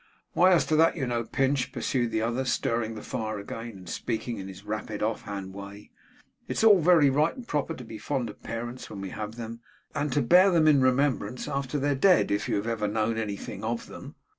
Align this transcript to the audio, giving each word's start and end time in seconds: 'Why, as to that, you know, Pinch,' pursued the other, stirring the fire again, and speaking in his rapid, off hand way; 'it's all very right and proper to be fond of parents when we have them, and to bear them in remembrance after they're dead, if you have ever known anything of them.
'Why, 0.33 0.51
as 0.51 0.65
to 0.65 0.75
that, 0.77 0.95
you 0.97 1.05
know, 1.05 1.23
Pinch,' 1.25 1.71
pursued 1.71 2.09
the 2.09 2.23
other, 2.23 2.43
stirring 2.43 2.95
the 2.95 3.03
fire 3.03 3.37
again, 3.37 3.69
and 3.77 3.87
speaking 3.87 4.39
in 4.39 4.47
his 4.47 4.63
rapid, 4.65 5.03
off 5.03 5.21
hand 5.25 5.53
way; 5.53 5.91
'it's 6.47 6.63
all 6.63 6.79
very 6.81 7.11
right 7.11 7.35
and 7.35 7.47
proper 7.47 7.75
to 7.75 7.83
be 7.83 7.99
fond 7.99 8.27
of 8.27 8.41
parents 8.41 8.89
when 8.89 8.99
we 8.99 9.09
have 9.11 9.35
them, 9.35 9.59
and 9.93 10.11
to 10.13 10.23
bear 10.23 10.49
them 10.49 10.67
in 10.67 10.81
remembrance 10.81 11.47
after 11.47 11.77
they're 11.77 11.93
dead, 11.93 12.31
if 12.31 12.49
you 12.49 12.55
have 12.55 12.65
ever 12.65 12.87
known 12.87 13.19
anything 13.19 13.63
of 13.63 13.85
them. 13.85 14.15